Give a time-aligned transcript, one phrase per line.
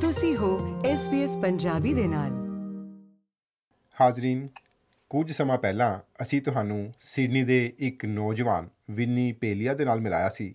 [0.00, 2.30] ਤੁਸੀਂ ਹੋ SBS ਪੰਜਾਬੀ ਦੇ ਨਾਲ।
[4.00, 4.48] ਹਾਜ਼ਰੀਨ,
[5.10, 10.54] ਕੁਝ ਸਮਾਂ ਪਹਿਲਾਂ ਅਸੀਂ ਤੁਹਾਨੂੰ ਸਿਡਨੀ ਦੇ ਇੱਕ ਨੌਜਵਾਨ ਵਿੰਨੀ ਪੇਲੀਆ ਦੇ ਨਾਲ ਮਿਲਾਇਆ ਸੀ,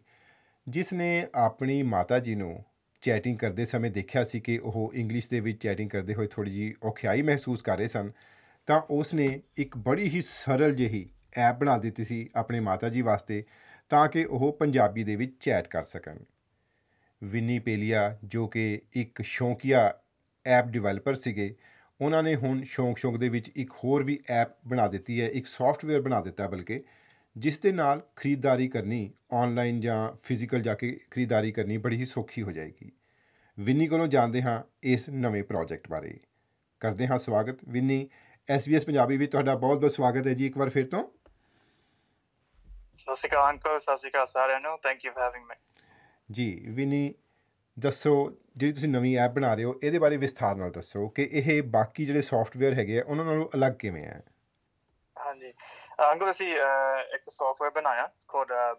[0.67, 2.63] ਜਿਸ ਨੇ ਆਪਣੀ ਮਾਤਾ ਜੀ ਨੂੰ
[3.01, 6.75] ਚੈਟਿੰਗ ਕਰਦੇ ਸਮੇਂ ਦੇਖਿਆ ਸੀ ਕਿ ਉਹ ਇੰਗਲਿਸ਼ ਦੇ ਵਿੱਚ ਚੈਟਿੰਗ ਕਰਦੇ ਹੋਏ ਥੋੜੀ ਜੀ
[6.83, 8.11] ਔਖਿਆਈ ਮਹਿਸੂਸ ਕਰ ਰਹੇ ਸਨ,
[8.67, 13.01] ਤਾਂ ਉਸ ਨੇ ਇੱਕ ਬੜੀ ਹੀ ਸਰਲ ਜਿਹੀ ਐਪ ਬਣਾ ਦਿੱਤੀ ਸੀ ਆਪਣੇ ਮਾਤਾ ਜੀ
[13.01, 13.43] ਵਾਸਤੇ,
[13.89, 16.17] ਤਾਂ ਕਿ ਉਹ ਪੰਜਾਬੀ ਦੇ ਵਿੱਚ ਚੈਟ ਕਰ ਸਕਣ।
[17.23, 19.93] ਵਿਨੀ ਪੇਲੀਆ ਜੋ ਕਿ ਇੱਕ ਸ਼ੌਂਕੀਆ
[20.45, 21.55] ਐਪ ਡਿਵੈਲਪਰ ਸੀਗੇ,
[22.01, 25.47] ਉਹਨਾਂ ਨੇ ਹੁਣ ਸ਼ੌਂਕ ਸ਼ੌਂਕ ਦੇ ਵਿੱਚ ਇੱਕ ਹੋਰ ਵੀ ਐਪ ਬਣਾ ਦਿੱਤੀ ਹੈ, ਇੱਕ
[25.47, 26.83] ਸੌਫਟਵੇਅਰ ਬਣਾ ਦਿੱਤਾ ਬਲਕਿ,
[27.37, 32.41] ਜਿਸ ਦੇ ਨਾਲ ਖਰੀਦਦਾਰੀ ਕਰਨੀ ਆਨਲਾਈਨ ਜਾਂ ਫਿਜ਼ੀਕਲ ਜਾ ਕੇ ਖਰੀਦਦਾਰੀ ਕਰਨੀ ਬੜੀ ਹੀ ਸੌਖੀ
[32.41, 32.91] ਹੋ ਜਾਏਗੀ।
[33.59, 36.19] ਵਿਨੀ ਕੋਲੋਂ ਜਾਣਦੇ ਹਾਂ ਇਸ ਨਵੇਂ ਪ੍ਰੋਜੈਕਟ ਬਾਰੇ।
[36.79, 38.09] ਕਰਦੇ ਹਾਂ ਸਵਾਗਤ। ਵਿਨੀ
[38.55, 41.03] SBS ਪੰਜਾਬੀ ਵਿੱਚ ਤੁਹਾਡਾ ਬਹੁਤ ਬਹੁਤ ਸਵਾਗਤ ਹੈ ਜੀ ਇੱਕ ਵਾਰ ਫਿਰ ਤੋਂ।
[42.97, 45.55] ਸਤਿ ਸ਼੍ਰੀ ਅਕਾਲ ਅੰਕਲ ਸਤਿ ਸ਼੍ਰੀ ਅਕਾਲ ਸਾਰਿਆਂ ਨੂੰ। Thank you for having me
[46.29, 47.13] ji Vinny
[47.77, 48.13] ਦੱਸੋ
[48.57, 52.05] ਜਿਹੜੀ ਤੁਸੀਂ ਨਵੀਂ ਐਪ ਬਣਾ ਰਹੇ ਹੋ ਇਹਦੇ ਬਾਰੇ ਵਿਸਥਾਰ ਨਾਲ ਦੱਸੋ ਕਿ ਇਹ ਬਾਕੀ
[52.05, 54.21] ਜਿਹੜੇ ਸੌਫਟਵੇਅਰ ਹੈਗੇ ਆ ਉਹਨਾਂ ਨਾਲੋਂ ਅਲੱਗ ਕਿਵੇਂ ਹੈ
[55.17, 55.53] ਹਾਂਜੀ
[56.11, 56.47] ਅੰਕਲ ਅਸੀਂ
[57.15, 58.09] ਇੱਕ ਸੌਫਟਵੇਅਰ ਬਣਾਇਆ
[58.51, 58.73] uh,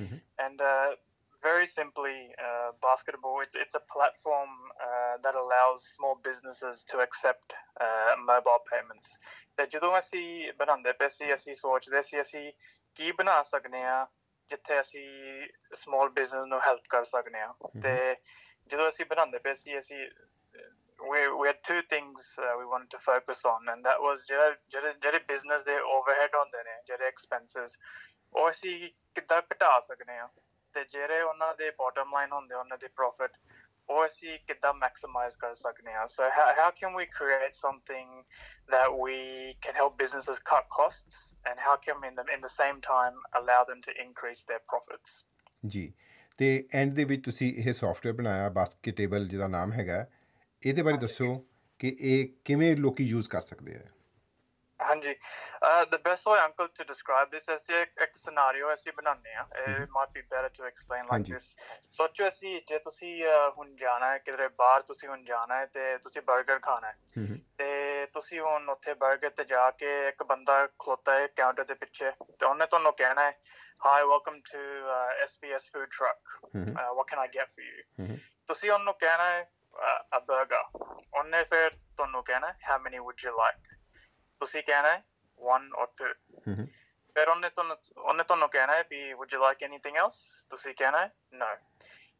[0.00, 0.20] Mhm.
[0.38, 0.94] and uh,
[1.42, 4.54] very simply uh, basketball it's, it's a platform
[4.86, 9.12] uh, that allows small businesses to accept uh, mobile payments
[9.56, 12.50] ਤੇ ਜਦੋਂ ਅਸੀਂ ਬਣਾਉਂਦੇ ਪਏ ਸੀ ਅਸੀਂ ਸੋਚਦੇ ਸੀ ਅਸੀਂ
[12.96, 14.04] ਕੀ ਬਣਾ ਸਕਦੇ ਆ
[14.50, 18.16] ਜਿੱਥੇ ਅਸੀਂ ਸਮਾਲ ਬਿਜ਼ਨਸ ਨੂੰ ਹੈਲਪ ਕਰ ਸਕਦੇ ਆ ਤੇ
[18.66, 20.08] ਜਦੋਂ ਅਸੀਂ ਬਣਾਉਂਦੇ ਪਏ ਸੀ ਅਸੀਂ
[21.10, 24.92] we we had two things uh, we wanted to focus on and that was ਜਿਹੜੇ
[24.98, 27.76] ਜਿਹੜੇ business ਦੇ overhead ਹੁੰਦੇ ਨੇ ਜਿਹੜੇ expenses
[28.32, 30.28] ਉਹ ਅਸੀਂ ਕਿੱਦਾਂ ਘਟਾ ਸਕਦੇ ਆ
[30.74, 33.36] ਤੇ ਜਿਹੜੇ ਉਹਨਾਂ ਦੇ bottom line ਹੁੰਦੇ ਉਹਨਾਂ ਦੇ profit
[33.88, 38.08] ਉਹ ਅਸੀਂ ਕਿੱਦਾਂ maximize ਕਰ ਸਕਦੇ how, how can we create something
[38.74, 39.18] that we
[39.66, 43.16] can help businesses cut costs and how can we in the, in the same time
[43.40, 45.24] allow them to increase their profits
[45.66, 45.92] ਜੀ
[46.38, 50.06] ਤੇ and ਦੇ ਵਿੱਚ ਤੁਸੀਂ ਇਹ software ਬਣਾਇਆ ਬਾਸਕਟੇਬਲ ਜਿਹਦਾ ਨਾਮ ਹੈਗਾ
[50.62, 51.46] ਇਹਦੇ ਬਾਰੇ ਦੱਸੋ
[51.78, 53.82] ਕਿ ਇਹ ਕਿਵੇਂ ਲੋਕੀ ਯੂਜ਼ ਕਰ ਸਕਦੇ ਆ
[54.94, 55.14] ਹਾਂਜੀ
[55.68, 59.46] uh, the best way uncle to describe this is ਇੱਕ ਇੱਕ scenario ਅਸੀਂ ਬਣਾਉਂਦੇ ਆ
[59.96, 61.48] might be better to explain like ਹਾਂਜੀ। this
[61.98, 65.96] ਸੋਚੋ ਅਸੀਂ ਜੇ ਤੁਸੀਂ uh, ਹੁਣ ਜਾਣਾ ਹੈ ਕਿਧਰੇ ਬਾਹਰ ਤੁਸੀਂ ਹੁਣ ਜਾਣਾ ਹੈ ਤੇ
[65.98, 71.14] ਤੁਸੀਂ 버ਗਰ ਖਾਣਾ ਹੈ ਤੇ ਤੁਸੀਂ ਹੁਣ ਉੱਥੇ 버ਗਰ ਤੇ ਜਾ ਕੇ ਇੱਕ ਬੰਦਾ ਖਲੋਤਾ
[71.14, 73.38] ਹੈ ਕਾਊਂਟਰ ਦੇ ਪਿੱਛੇ ਤੇ ਉਹਨੇ ਤੁਹਾਨੂੰ ਕਹਿਣਾ ਹੈ
[73.84, 74.60] hi welcome to
[74.96, 78.94] uh, SBS food truck ਹੂੰ uh, what can I get for you ਹੂੰ ਤੁਸੀਂ ਉਹਨੂੰ
[78.94, 79.40] ਕਹਿਣਾ ਹੈ
[79.74, 80.62] uh, a burger
[81.14, 83.74] ਉਹਨੇ ਫਿਰ ਤੁਹਾਨੂੰ ਕਹਿਣਾ ਹੈ how many would you like
[84.40, 85.02] ਤੁਸੀਂ ਕਹਿਣਾ ਹੈ
[85.40, 86.12] one or two.
[86.46, 86.66] ਹੂੰ ਹੂੰ
[87.16, 90.20] ਫਿਰ ਉਹਨੇ ਤੁਹਾਨੂੰ ਉਹਨੇ ਤੁਹਾਨੂੰ ਕਹਿਣਾ ਹੈ ਵੀ would you like anything else?
[90.50, 91.10] ਤੁਸੀਂ ਕਹਿਣਾ ਹੈ
[91.42, 91.56] no.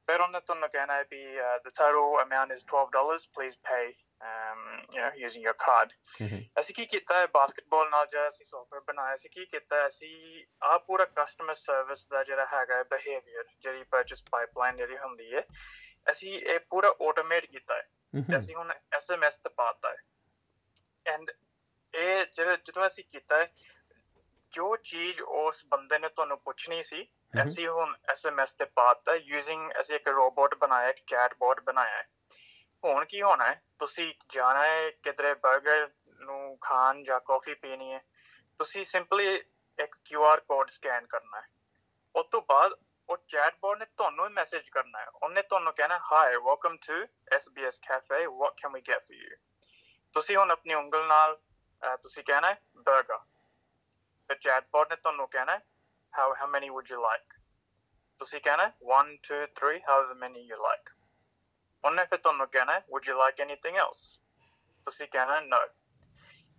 [0.08, 3.84] ਫਿਰ ਉਹਨੇ ਤੁਹਾਨੂੰ ਕਹਿਣਾ ਹੈ ਵੀ uh, the total amount is $12 please pay
[4.20, 4.60] um,
[4.94, 5.94] you know, using your card.
[6.20, 9.76] ਹੂੰ ਹੂੰ ਅਸੀਂ ਕੀ ਕੀਤਾ ਹੈ ਬਾਸਕਟਬਾਲ ਨਾਲ ਜਿਹੜਾ ਅਸੀਂ ਸੌਫਟਵੇਅਰ ਬਣਾਇਆ ਸੀ ਕੀ ਕੀਤਾ
[9.76, 14.98] ਹੈ ਅਸੀਂ ਆ ਪੂਰਾ ਕਸਟਮਰ ਸਰਵਿਸ ਦਾ ਜਿਹੜਾ ਹੈਗਾ ਹੈ ਬਿਹੇਵੀਅਰ ਜਿਹੜੀ ਪਰਚੇਸ ਪਾਈਪਲਾਈਨ ਜਿਹੜੀ
[14.98, 15.44] ਹੁੰਦੀ ਹੈ
[16.10, 20.02] ਅਸੀਂ ਇਹ ਪੂਰਾ ਆਟੋਮੇਟ ਕੀਤਾ ਹੈ ਹੂੰ ਤੇ ਅਸੀਂ ਹੁਣ ਐਸਐਮਐਸ ਤੇ ਪਾਤਾ ਹੈ
[21.06, 21.30] ਐਂਡ
[21.94, 23.46] ਇਹ ਜਿਹੜਾ ਜਦੋਂ ਅਸੀਂ ਕੀਤਾ ਹੈ
[24.52, 27.08] ਜੋ ਚੀਜ਼ ਉਸ ਬੰਦੇ ਨੇ ਤੁਹਾਨੂੰ ਪੁੱਛਣੀ ਸੀ।
[27.44, 32.08] ਅਸੀਂ ਹੁਣ ਐਸਐਮਐਸ ਤੇ ਪਾਤਾ ਯੂਜ਼ਿੰਗ ਅਸੀਂ ਇੱਕ ਰੋਬੋਟ ਬਣਾਇਆ ਇੱਕ ਚੈਟਬੋਟ ਬਣਾਇਆ। ਹੈ
[32.84, 33.62] ਹੁਣ ਕੀ ਹੋਣਾ ਹੈ?
[33.78, 35.90] ਤੁਸੀਂ ਜਾਣਾ ਹੈ ਕਿਧਰੇ 버ਗਰ
[36.20, 37.98] ਨੂੰ ਖਾਣ ਜਾਂ ਕਾਫੀ ਪੀਣੀ ਹੈ।
[38.58, 39.34] ਤੁਸੀਂ ਸਿੰਪਲੀ
[39.78, 41.46] ਇੱਕ QR ਕੋਡ ਸਕੈਨ ਕਰਨਾ ਹੈ।
[42.16, 42.72] ਉਸ ਤੋਂ ਬਾਅਦ
[43.08, 47.02] ਉਹ ਚੈਟਬੋਟ ਨੇ ਤੁਹਾਨੂੰ ਮੈਸੇਜ ਕਰਨਾ ਹੈ। ਉਹਨੇ ਤੁਹਾਨੂੰ ਕਹਿਣਾ hi welcome to
[47.36, 49.36] SBS cafe what can we get for you
[50.12, 51.40] ਤੁਸੀਂ ਹੁਣ ਆਪਣੀ ਉਂਗਲ ਨਾਲ
[51.84, 52.50] Uh, ਤੁਸੀਂ ਕਹਿਣਾ
[52.88, 53.18] burger.
[54.28, 55.60] ਫਿਰ ਚੈਟਬੋਟ ਨੇ ਤੁਹਾਨੂੰ ਕਹਿਣਾ ਹੈ
[56.18, 57.38] how how many would you like?
[58.18, 59.78] ਤੁਸੀਂ ਕਹਿਣਾ one two three?
[59.78, 60.92] 1 however many you like.
[61.84, 64.02] ਉਹਨੇ ਫਿਰ ਤੁਹਾਨੂੰ ਕਹਿਣਾ ਹੈ would you like anything else?
[64.84, 65.60] ਤੁਸੀਂ ਕਹਿਣਾ no.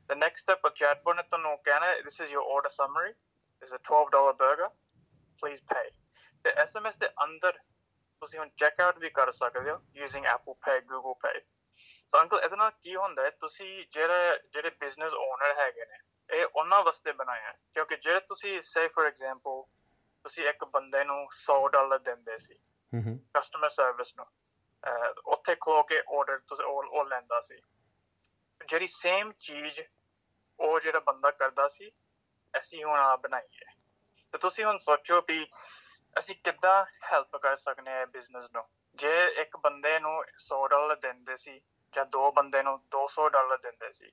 [0.09, 3.13] The next step of chatbot ਨੇ ਤੁਹਾਨੂੰ ਕਹਿਣਾ ਹੈ this is your order summary
[3.61, 4.69] this is a $12 burger.
[5.41, 5.85] Please pay.
[6.45, 7.59] The SMS ਦੇ ਅੰਦਰ
[8.19, 11.37] ਤੁਸੀਂ ਹੁਣ ਚੈੱਕ ਆਊਟ ਵੀ ਕਰ ਸਕਦੇ ਹੋ using Apple Pay Google Pay.
[12.13, 13.29] So uncle ਇਹਦੇ ਨਾਲ ਕੀ ਹੁੰਦਾ ਹੈ?
[13.29, 15.97] ਤੁਸੀਂ ਜਿਹੜੇ ਜਿਹੜੇ ਬਿਜ਼ਨਸ ਓਨਰ ਹੈਗੇ ਨੇ
[16.29, 19.63] ਇਹ ਉਹਨਾਂ ਵਾਸਤੇ ਬਣਾਇਆ ਕਿਉਂਕਿ ਜੇ ਤੁਸੀਂ ਸੇ ਫॉर ਐਗਜ਼ਾਮਪਲ
[20.25, 22.53] ਤੁਸੀਂ ਇੱਕ ਬੰਦੇ ਨੂੰ 100 ਡਾਲਰ ਦਿੰਦੇ ਸੀ
[22.93, 24.25] ਹੂੰ ਹੂੰ। ਕਸਟਮਰ ਸਰਵਿਸ ਨੂੰ
[25.25, 27.59] ਉੱਥੇ ਖਲੋ ਕੇ ਆਰਡਰ ਤੁਸੀਂ ਉਹ ਉਹ ਲੈਂਦਾ ਸੀ।
[28.65, 29.79] ਜਿਹੜੀ ਸੇਮ ਚੀਜ਼
[30.59, 31.91] ਉਹ ਜਿਹੜਾ ਬੰਦਾ ਕਰਦਾ ਸੀ
[32.53, 33.73] ਅਸੀਂ ਹੁਣ ਆ ਬਣਾਈ ਹੈ।
[34.33, 35.45] ਤੇ ਤੁਸੀਂ ਹੁਣ ਸੋਚੋ ਵੀ
[36.17, 38.63] ਅਸੀਂ ਕਿੱਦਾਂ ਹੈਲਪ ਕਰ ਸਕਦੇ ਹਾਂ ਬਿਜ਼ਨਸ ਨੂੰ?
[38.95, 41.61] ਜੇ ਇੱਕ ਬੰਦੇ ਨੂੰ 100 ਡਾਲਰ ਦਿੰਦੇ ਸੀ
[41.95, 44.11] ਜਾਂ ਦੋ ਬੰਦੇ ਨੂੰ 200 ਡਾਲਰ ਦਿੰਦੇ ਸੀ।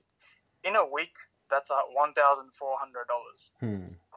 [0.65, 1.19] In a week
[1.51, 3.53] that's 1400 dollars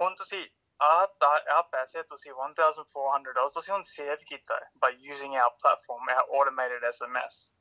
[0.01, 0.45] ਹੁਣ ਤੁਸੀਂ
[0.81, 1.07] ਆ
[1.49, 6.41] ਆ ਪੈਸੇ ਤੁਸੀਂ 1400 ਡਾਲਰ ਤੁਸੀਂ ਹੁਣ ਸੇਵ ਕੀਤਾ ਹੈ by using our platform a
[6.41, 7.51] automated SMS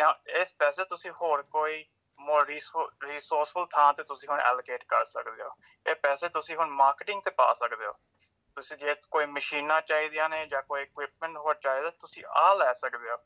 [0.00, 1.84] now ਇਸ ਪੈਸੇ ਤੁਸੀਂ ਹੋਰ ਕੋਈ
[2.18, 2.46] ਮੋਰ
[3.04, 5.50] ਰਿਸੋਰਸਫੁਲ ਥਾਂ ਤੇ ਤੁਸੀਂ ਹੁਣ ਐਲੋਕੇਟ ਕਰ ਸਕਦੇ ਹੋ।
[5.86, 7.92] ਇਹ ਪੈਸੇ ਤੁਸੀਂ ਹੁਣ ਮਾਰਕੀਟਿੰਗ ਤੇ ਪਾ ਸਕਦੇ ਹੋ।
[8.56, 13.10] ਤੁਸੀਂ ਜੇ ਕੋਈ ਮਸ਼ੀਨਾਂ ਚਾਹੀਦੀਆਂ ਨੇ ਜਾਂ ਕੋਈ ਇਕਵਿਪਮੈਂਟ ਹੋਰ ਚਾਹੀਦਾ ਤੁਸੀਂ ਆ ਲੈ ਸਕਦੇ
[13.10, 13.16] ਹੋ।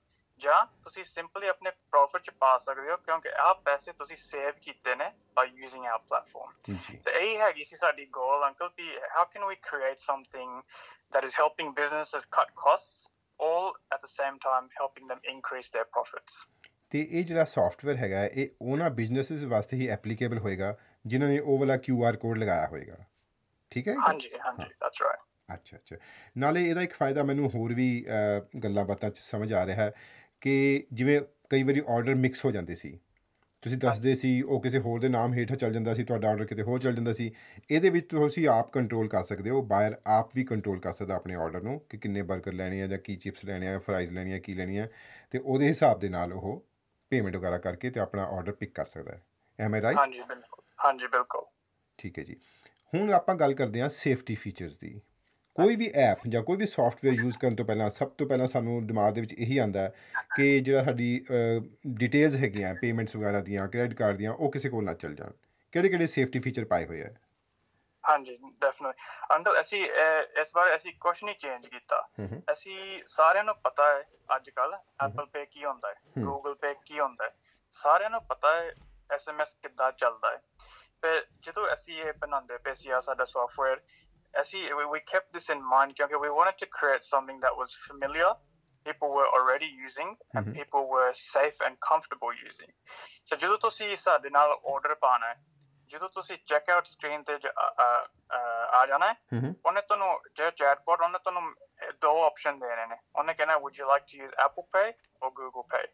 [0.43, 4.95] ਜਾਂ ਤੁਸੀਂ ਸਿੰਪਲੀ ਆਪਣੇ ਪ੍ਰੋਫਿਟ ਚ ਪਾ ਸਕਦੇ ਹੋ ਕਿਉਂਕਿ ਆਹ ਪੈਸੇ ਤੁਸੀਂ ਸੇਵ ਕੀਤੇ
[4.95, 9.45] ਨੇ ਬਾਈ ਯੂਜ਼ਿੰਗ ਆਰ ਪਲੇਟਫਾਰਮ ਤੇ ਇਹ ਹੈਗੀ ਸੀ ਸਾਡੀ goal uncle we how can
[9.45, 10.63] we create something
[11.15, 13.01] that is helping businesses cut costs
[13.41, 16.39] all at the same time helping them increase their profits?
[16.91, 21.59] ਤੇ ਇਹ ਜਿਹੜਾ ਸੌਫਟਵੇਅਰ ਹੈਗਾ ਇਹ ਉਹਨਾਂ ਬਿਜ਼ਨੈਸਸ ਵਾਸਤੇ ਹੀ ਐਪਲੀਕੇਬਲ ਹੋਏਗਾ ਜਿਨ੍ਹਾਂ ਨੇ ਉਹ
[21.59, 22.97] ਵਾਲਾ ਆਰ ਕੋਡ ਲਗਾਇਆ ਹੋਏਗਾ।
[23.71, 25.23] ਠੀਕ ਹੈ ਹਾਂਜੀ ਹਾਂਜੀ that's right.
[25.55, 25.97] ਅੱਛਾ ਅੱਛਾ।
[26.39, 28.07] ਨਾਲੇ ਇਹਦਾ ਇੱਕ ਫਾਇਦਾ ਮੈਨੂੰ ਹੋਰ ਵੀ
[28.65, 29.93] ਗੱਲਾਂ ਬਾਤਾਂ ਚ ਸਮਝ ਆ ਰਿਹਾ ਹੈ।
[30.43, 32.99] ਕਿ ਜਿਵੇਂ ਕਈ ਵਾਰੀ ਆਰਡਰ ਮਿਕਸ ਹੋ ਜਾਂਦੇ ਸੀ।
[33.63, 36.63] ਤੁਸੀਂ ਦੱਸਦੇ ਸੀ ਉਹ ਕਿਸੇ ਹੋਰ ਦੇ ਨਾਮ ਹੇਠ ਚੱਲ ਜਾਂਦਾ ਸੀ ਤੁਹਾਡਾ ਆਰਡਰ ਕਿਤੇ
[36.63, 37.33] ਹੋਰ ਚੱਲ ਜਾਂਦਾ ਸੀ।
[37.71, 41.35] ਇਹਦੇ ਵਿੱਚ ਤੁਸੀਂ ਆਪ ਕੰਟਰੋਲ ਕਰ ਸਕਦੇ ਹੋ ਬਾਇਰ ਆਪ ਵੀ ਕੰਟਰੋਲ ਕਰ ਸਕਦਾ ਆਪਣੇ
[41.35, 44.39] ਆਰਡਰ ਨੂੰ ਕਿ ਕਿੰਨੇ 버ਗਰ ਲੈਣੇ ਆ ਜਾਂ ਕੀ ਚਿਪਸ ਲੈਣੇ ਆ ਫਰਾਈਜ਼ ਲੈਣੀ ਆ
[44.39, 44.89] ਕੀ ਲੈਣੀ ਆ।
[45.31, 46.67] ਤੇ ਉਹਦੇ ਹਿਸਾਬ ਦੇ ਨਾਲ ਉਹ
[47.11, 49.23] ਪੇਮੈਂਟ ਵਗੈਰਾ ਕਰਕੇ ਤੇ ਆਪਣਾ ਆਰਡਰ ਪਿਕ ਕਰ ਸਕਦਾ ਹੈ।
[49.61, 51.45] ਐਮ ਆਈ ਰਾਈਟ ਹਾਂਜੀ ਬਿਲਕੁਲ। ਹਾਂਜੀ ਬਿਲਕੁਲ।
[51.99, 52.37] ਠੀਕ ਹੈ ਜੀ।
[52.95, 55.01] ਹੁਣ ਆਪਾਂ ਗੱਲ ਕਰਦੇ ਹਾਂ ਸੇਫਟੀ ਫੀਚਰਸ ਦੀ।
[55.57, 58.87] ਕੋਈ ਵੀ ਐਪ ਜਾਂ ਕੋਈ ਵੀ ਸੌਫਟਵੇਅਰ ਯੂਜ਼ ਕਰਨ ਤੋਂ ਪਹਿਲਾਂ ਸਭ ਤੋਂ ਪਹਿਲਾਂ ਸਾਨੂੰ
[58.87, 59.89] ਦਿਮਾਗ ਦੇ ਵਿੱਚ ਇਹੀ ਆਂਦਾ
[60.37, 61.09] ਕਿ ਜਿਹੜਾ ਸਾਡੀ
[61.99, 65.33] ਡਿਟੇਲਸ ਹੈਗੀਆਂ ਪੇਮੈਂਟਸ ਵਗੈਰਾ ਦੀਆਂ ਕ੍ਰੈਡਿਟ ਕਾਰਡ ਦੀਆਂ ਉਹ ਕਿਸੇ ਕੋਲ ਨਾ ਚੱਲ ਜਾਣ।
[65.73, 67.11] ਕਿਹੜੇ ਕਿਹੜੇ ਸੇਫਟੀ ਫੀਚਰ ਪਾਏ ਹੋਏ ਆ?
[68.05, 69.85] ਹਾਂਜੀ ਡੈਫੀਨਿਟਲੀ ਅੰਕਲ ਅਸੀਂ
[70.41, 72.01] ਇਸ ਵਾਰ ਅਸੀਂ ਕੁਝ ਨਹੀਂ ਚੇਂਜ ਕੀਤਾ।
[72.53, 74.03] ਅਸੀਂ ਸਾਰਿਆਂ ਨੂੰ ਪਤਾ ਹੈ
[74.37, 77.35] ਅੱਜ ਕੱਲ ਐਪਲ ਪੇ ਕੀ ਹੁੰਦਾ ਹੈ। ਗੂਗਲ ਪੇ ਕੀ ਹੁੰਦਾ ਹੈ।
[77.75, 78.73] ਸਾਰਿਆਂ ਨੂੰ ਪਤਾ ਹੈ
[79.11, 80.41] ਐਸਐਮਐਸ ਕਿੱਦਾਂ ਚੱਲਦਾ ਹੈ।
[81.03, 83.81] ਤੇ ਜਦੋਂ ਅਸੀਂ ਇਹ ਬਣਾਉਂਦੇ ਪਏ ਸੀ ਆ ਸਾਡਾ software
[84.34, 87.76] ਅਸੀਂ we, we kept this in mind ਕਿਉਂਕਿ we wanted to create something that was
[87.88, 88.32] familiar
[88.86, 90.54] people were already using and Mhm.
[90.58, 92.70] people were safe and comfortable using
[93.30, 95.36] so ਜਦੋਂ ਤੁਸੀਂ ਸਾਡੇ ਨਾਲ ਆਰਡਰ ਪਾਣਾ ਹੈ
[95.92, 98.06] ਜਦੋਂ ਤੁਸੀਂ ਚੈੱਕਆਊਟ ਸਕਰੀਨ ਤੇ ਜ- ਅ- ਅ-
[98.38, 101.54] ਅ- ਆ ਜਾਣਾ ਹੈ ਹੂੰ ਹੂੰ ਉਹਨੇ ਤੁਹਾਨੂੰ ਜਿਹੜਾ ਚੈਟਬੋਟ ਉਹਨੇ ਤੁਹਾਨੂੰ
[101.84, 104.88] ਇਹ ਦੋ ਆਪਸ਼ਨ ਦੇਣੇ ਨੇ ਉਹਨੇ ਕਹਿਣਾ would you like to use Apple Pay
[105.22, 105.86] or Google Pay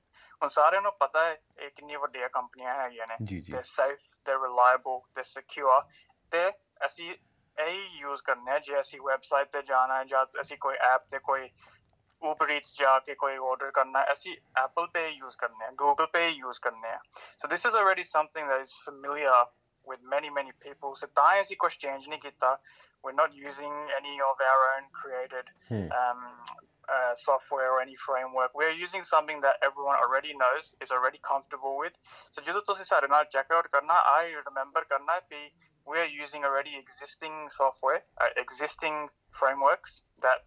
[0.41, 4.01] ਹੁਣ ਸਾਰਿਆਂ ਨੂੰ ਪਤਾ ਹੈ ਇਹ ਕਿੰਨੀ ਵੱਡੀਆਂ ਕੰਪਨੀਆਂ ਹੈਗੀਆਂ ਨੇ ਜੀ ਜੀ they're safe
[4.25, 5.81] they're reliable they're secure
[6.31, 6.49] ਤੇ
[6.85, 7.13] ਅਸੀਂ
[7.59, 11.19] ਇਹ ਯੂਜ਼ ਕਰਨੇ ਆ ਜੇ ਅਸੀਂ ਵੈਬਸਾਈਟ ਤੇ ਜਾਣਾ ਹੈ ਜਾਂ ਅਸੀਂ ਕੋਈ ਐਪ ਤੇ
[11.19, 11.49] ਕੋਈ
[12.21, 16.09] Uber Eats ਜਾ ਕੇ ਕੋਈ ਆਰਡਰ ਕਰਨਾ ਹੈ ਅਸੀਂ Apple Pay ਯੂਜ਼ ਕਰਨੇ ਆ Google
[16.15, 16.99] Pay ਯੂਜ਼ ਕਰਨੇ ਆ
[17.41, 19.39] so this is already something that is familiar
[19.85, 22.57] with many many people so ਤਾਂ ਹੀ ਅਸੀਂ ਕੁਝ ਚੇਂਜ ਨਹੀਂ ਕੀਤਾ
[23.05, 26.21] we're not using any of our own created ਹੂੰ um,
[26.87, 28.51] uh, software or any framework.
[28.53, 31.95] We're using something that everyone already knows, is already comfortable with.
[32.31, 35.49] So ਜਦੋਂ ਤੁਸੀਂ ਸਾਡੇ ਨਾਲ check out ਕਰਨਾ, I remember ਕਰਨਾ ਕਿ
[35.88, 38.96] we are using already existing software, uh, existing
[39.40, 39.92] frameworks
[40.22, 40.38] that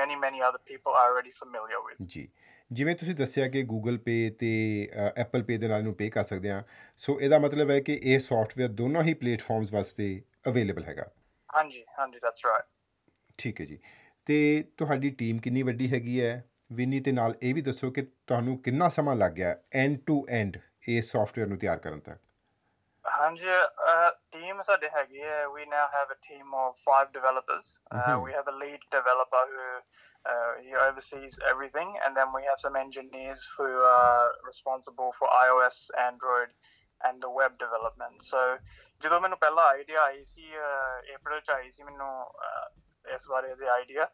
[0.00, 2.06] many many other people are already familiar with.
[2.06, 2.28] ਜੀ।
[2.72, 4.88] ਜਿਵੇਂ ਤੁਸੀਂ ਦੱਸਿਆ ਕਿ Google Pay ਤੇ
[5.20, 6.62] Apple Pay ਦੇ ਨਾਲ ਨੂੰ ਪੇ ਕਰ ਸਕਦੇ ਆ
[6.98, 11.10] ਸੋ ਇਹਦਾ ਮਤਲਬ ਹੈ ਕਿ ਇਹ ਸੌਫਟਵੇਅਰ ਦੋਨੋਂ ਹੀ ਪਲੇਟਫਾਰਮਸ ਵਾਸਤੇ ਅਵੇਲੇਬਲ ਹੈਗਾ।
[11.56, 12.66] ਹਾਂਜੀ ਹਾਂਜੀ that's right.
[13.38, 13.78] ਠੀਕ ਹੈ ਜੀ।
[14.26, 16.44] ਤੇ ਤੁਹਾਡੀ ਟੀਮ ਕਿੰਨੀ ਵੱਡੀ ਹੈਗੀ ਹੈ?
[16.72, 20.56] ਵਿਨੀ ਤੇ ਨਾਲ ਇਹ ਵੀ ਦੱਸੋ ਕਿ ਤੁਹਾਨੂੰ ਕਿੰਨਾ ਸਮਾਂ ਲੱਗ ਗਿਆ ਐਂਡ ਟੂ ਐਂਡ
[20.88, 22.18] ਇਹ ਸੌਫਟਵੇਅਰ ਨੂੰ ਤਿਆਰ ਕਰਨ ਤੱਕ?
[23.20, 23.46] ਹਾਂਜੀ
[24.37, 28.23] ਟੀਮ ਸਾਡੇ ਹੈਗੀ ਹੈ we now have a team of five developers uh, Mhm.
[28.23, 29.67] we have a lead developer who
[30.25, 35.79] uh, he oversees everything and then we have some engineers who are responsible for iOS
[36.05, 36.53] Android
[37.01, 38.43] and the web development so
[39.01, 40.53] ਜਦੋਂ ਮੈਨੂੰ ਪਹਿਲਾ idea ਆਈ ਸੀ
[41.15, 42.11] ਅਪ੍ਰੈਲ ਚ ਆਈ ਸੀ ਮੈਨੂੰ
[42.43, 44.05] ਅਹ, ਇਸ ਬਾਰੇ ਦੇ idea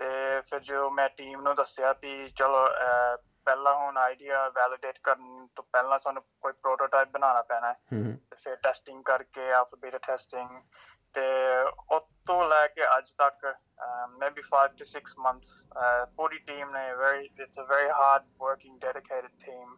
[0.00, 3.16] ਤੇ ਫਿਰ ਜੋ ਮੈਂ ਟੀਮ ਨੂੰ ਦੱਸਿਆ ਵੀ ਚਲੋ ਅਹ,
[3.47, 9.03] ਪਹਿਲਾਂ ਹੁਣ ਆਈਡੀਆ ਵੈਲੀਡੇਟ ਕਰਨ ਤੋਂ ਪਹਿਲਾਂ ਸਾਨੂੰ ਕੋਈ ਪ੍ਰੋਟੋਟਾਈਪ ਬਣਾਉਣਾ ਪੈਣਾ ਹੈ ਫਿਰ ਟੈਸਟਿੰਗ
[9.03, 10.49] ਕਰਕੇ ਆਫਟਰ ਬੀਟਾ ਟੈਸਟਿੰਗ
[11.15, 11.25] ਤੇ
[11.95, 13.45] ਉਸ ਤੋਂ ਲੈ ਕੇ ਅੱਜ ਤੱਕ
[14.21, 15.51] ਮੇਬੀ 5 to 6 months
[15.83, 19.75] uh, ਪੂਰੀ ਟੀਮ ਨੇ very it's a very hard working dedicated team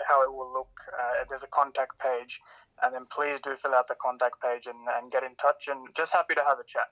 [0.09, 0.85] how it will look.
[0.93, 2.41] Uh, there's a contact page.
[2.79, 5.69] And then please do fill out the contact page and, and get in touch.
[5.69, 6.91] And just happy to have a chat.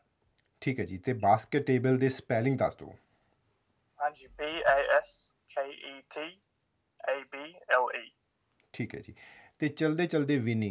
[0.62, 2.92] ਠੀਕ ਹੈ ਜੀ ਤੇ basket table ਦੇ spelling ਦੱਸ ਦਿਓ
[3.98, 5.10] Angie, B A S
[5.54, 6.22] K E T
[7.00, 7.42] A B
[7.78, 8.04] L E.
[8.74, 9.14] ਠੀਕ ਹੈ ਜੀ
[9.60, 10.70] ਤੇ ਚਲਦੇ ਚਲਦੇ ਵਿਨੀ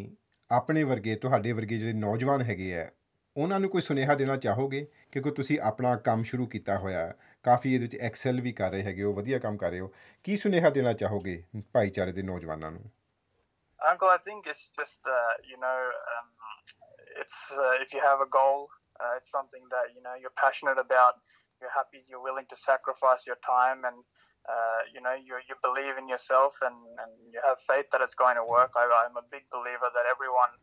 [0.51, 2.90] ਆਪਣੇ ਵਰਗੇ ਤੁਹਾਡੇ ਵਰਗੇ ਜਿਹੜੇ ਨੌਜਵਾਨ ਹੈਗੇ ਆ
[3.36, 7.13] ਉਹਨਾਂ ਨੂੰ ਕੋਈ ਸੁਨੇਹਾ ਦੇਣਾ ਚਾਹੋਗੇ ਕਿਉਂਕਿ ਤੁਸੀਂ ਆਪਣਾ ਕੰਮ ਸ਼ੁਰੂ ਕੀਤਾ ਹੋਇਆ ਹੈ
[7.45, 9.92] ਕਾਫੀ ਇਹਦੇ ਵਿੱਚ ਐਕਸੈਲ ਵੀ ਕਰ ਰਹੇ ਹੈਗੇ ਹੋ ਵਧੀਆ ਕੰਮ ਕਰ ਰਹੇ ਹੋ
[10.25, 11.42] ਕੀ ਸੁਨੇਹਾ ਦੇਣਾ ਚਾਹੋਗੇ
[11.75, 12.85] ਭਾਈਚਾਰੇ ਦੇ ਨੌਜਵਾਨਾਂ ਨੂੰ
[13.88, 15.78] Uncle, I think it's just uh, you know,
[16.12, 16.26] um,
[17.23, 18.68] it's uh, if you have a goal,
[19.00, 21.21] uh, it's something that you know you're passionate about.
[21.61, 22.00] You're happy.
[22.09, 23.99] You're willing to sacrifice your time, and
[24.54, 28.18] uh, you know you you believe in yourself, and, and you have faith that it's
[28.25, 28.73] going to work.
[28.76, 30.56] I, I'm a big believer that everyone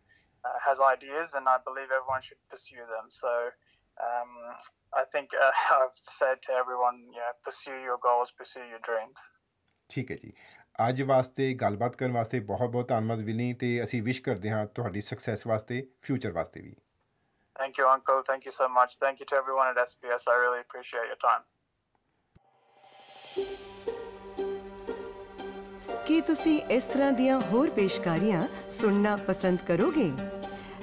[0.44, 3.08] uh, has ideas, and I believe everyone should pursue them.
[3.10, 3.32] So.
[3.99, 4.33] Um,
[4.93, 9.21] I think uh, I've said to everyone, you know, pursue your goals, pursue your dreams.
[9.91, 10.33] ਠੀਕ ਹੈ ਜੀ
[10.89, 15.01] ਅੱਜ ਵਾਸਤੇ ਗੱਲਬਾਤ ਕਰਨ ਵਾਸਤੇ ਬਹੁਤ ਬਹੁਤ ਧੰਨਵਾਦ ਵਿਨੀ ਤੇ ਅਸੀਂ ਵਿਸ਼ ਕਰਦੇ ਹਾਂ ਤੁਹਾਡੀ
[15.01, 16.75] ਸਕਸੈਸ ਵਾਸਤੇ ਫਿਊਚਰ ਵਾਸਤੇ ਵੀ
[17.57, 18.21] Thank you, Uncle.
[18.23, 18.93] Thank you so much.
[18.99, 20.27] Thank you to everyone at SBS.
[20.29, 21.47] I really appreciate your time.
[26.07, 28.41] ਕੀ ਤੁਸੀਂ ਇਸ ਤਰ੍ਹਾਂ ਦੀਆਂ ਹੋਰ ਪੇਸ਼ਕਾਰੀਆਂ
[28.71, 30.11] ਸੁਣਨਾ ਪਸੰਦ ਕਰੋਗੇ